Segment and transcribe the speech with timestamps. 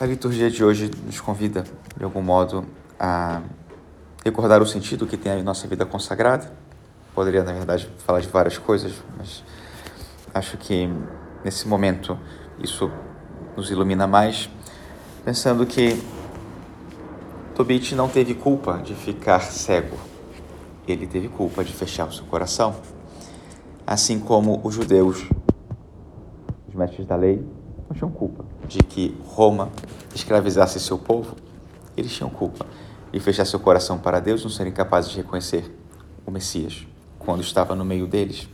[0.00, 1.62] A liturgia de hoje nos convida,
[1.94, 2.64] de algum modo,
[2.98, 3.42] a
[4.24, 6.50] recordar o sentido que tem a nossa vida consagrada.
[7.14, 9.44] Poderia, na verdade, falar de várias coisas, mas
[10.32, 10.88] acho que
[11.44, 12.18] nesse momento
[12.58, 12.90] isso
[13.54, 14.48] nos ilumina mais,
[15.22, 16.02] pensando que
[17.54, 19.98] Tobit não teve culpa de ficar cego,
[20.88, 22.74] ele teve culpa de fechar o seu coração,
[23.86, 25.28] assim como os judeus,
[26.66, 27.46] os mestres da lei,
[27.94, 29.70] tinham culpa de que Roma
[30.14, 31.36] escravizasse seu povo,
[31.96, 32.66] eles tinham culpa
[33.12, 35.76] de fechar seu coração para Deus, não serem capazes de reconhecer
[36.24, 36.86] o Messias
[37.18, 38.48] quando estava no meio deles.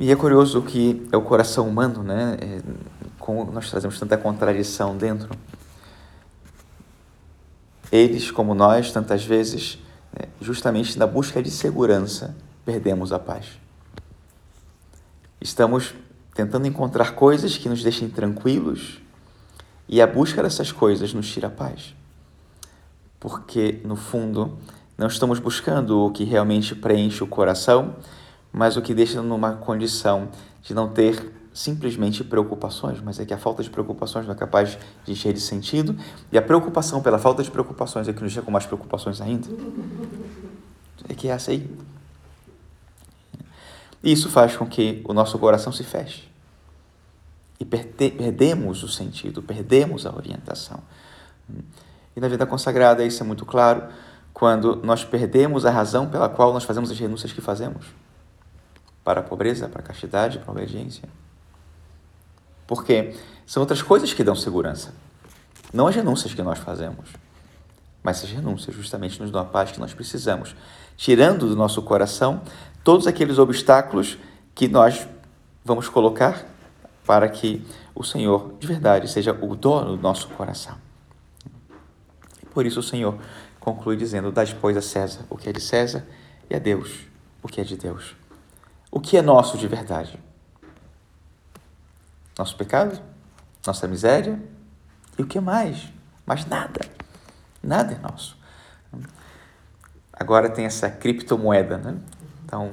[0.00, 2.36] E é curioso que é o coração humano, né?
[2.40, 2.60] É,
[3.18, 5.28] como nós trazemos tanta contradição dentro.
[7.90, 9.78] Eles, como nós, tantas vezes,
[10.12, 13.58] né, justamente na busca de segurança, perdemos a paz.
[15.40, 15.94] Estamos
[16.38, 19.00] tentando encontrar coisas que nos deixem tranquilos
[19.88, 21.96] e a busca dessas coisas nos tira a paz.
[23.18, 24.56] Porque, no fundo,
[24.96, 27.96] não estamos buscando o que realmente preenche o coração,
[28.52, 30.28] mas o que deixa numa condição
[30.62, 34.78] de não ter simplesmente preocupações, mas é que a falta de preocupações não é capaz
[35.04, 35.96] de encher de sentido,
[36.30, 39.48] e a preocupação pela falta de preocupações é que nos deixa com mais preocupações ainda.
[41.08, 41.68] É que é essa aí.
[44.02, 46.28] E isso faz com que o nosso coração se feche.
[47.60, 50.80] E perdemos o sentido, perdemos a orientação.
[52.14, 53.88] E na vida consagrada isso é muito claro
[54.32, 57.86] quando nós perdemos a razão pela qual nós fazemos as renúncias que fazemos
[59.02, 61.08] para a pobreza, para a castidade, para a obediência.
[62.66, 64.94] Porque são outras coisas que dão segurança,
[65.72, 67.08] não as renúncias que nós fazemos,
[68.02, 70.54] mas as renúncias justamente nos dão a paz que nós precisamos,
[70.96, 72.42] tirando do nosso coração
[72.84, 74.18] todos aqueles obstáculos
[74.54, 75.06] que nós
[75.64, 76.46] vamos colocar
[77.04, 80.76] para que o Senhor de verdade seja o dono do nosso coração.
[82.52, 83.18] Por isso o Senhor
[83.60, 86.06] conclui dizendo: Dá depois a César o que é de César
[86.50, 87.08] e a Deus
[87.42, 88.14] o que é de Deus.
[88.90, 90.18] O que é nosso de verdade?
[92.38, 93.00] Nosso pecado?
[93.66, 94.40] Nossa miséria?
[95.18, 95.88] E o que mais?
[96.24, 96.80] Mas nada.
[97.62, 98.36] Nada é nosso.
[100.12, 101.96] Agora tem essa criptomoeda, né?
[102.44, 102.72] Então,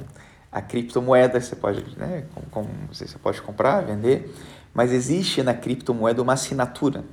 [0.51, 4.33] a criptomoeda você pode, né, como, você pode comprar, vender,
[4.73, 7.03] mas existe na criptomoeda uma assinatura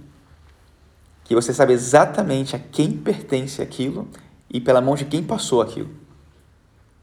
[1.25, 4.09] que você sabe exatamente a quem pertence aquilo
[4.49, 5.91] e pela mão de quem passou aquilo.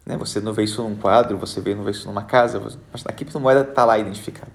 [0.06, 0.18] Né?
[0.18, 2.60] Você não vê isso num quadro, você vê, não vê isso numa casa,
[2.92, 4.52] mas na criptomoeda está lá identificado.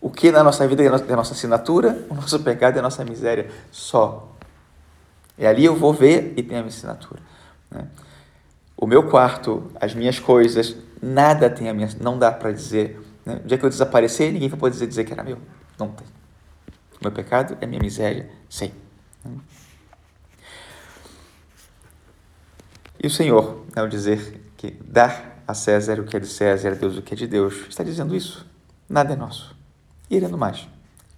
[0.00, 3.04] O que na nossa vida é a nossa assinatura, o nosso pecado é a nossa
[3.04, 4.36] miséria só.
[5.38, 7.20] E ali eu vou ver e tem a minha assinatura.
[7.70, 7.86] Né?
[8.82, 11.88] o meu quarto, as minhas coisas, nada tem a minha.
[12.00, 13.00] Não dá para dizer.
[13.24, 13.40] Né?
[13.44, 15.38] O dia que eu desaparecer, ninguém vai poder dizer que era meu.
[15.78, 16.04] Não tem.
[17.00, 18.74] O meu pecado é minha miséria, sei.
[23.00, 26.74] E o Senhor, ao dizer que dar a César o que é de César, a
[26.74, 28.44] Deus o que é de Deus, está dizendo isso.
[28.88, 29.54] Nada é nosso.
[30.10, 30.66] E irendo mais.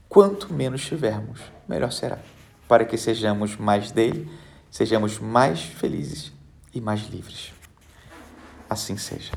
[0.06, 2.18] Quanto menos tivermos, melhor será.
[2.68, 4.30] Para que sejamos mais dele,
[4.70, 6.32] sejamos mais felizes
[6.74, 7.52] e mais livres.
[8.68, 9.32] Assim seja.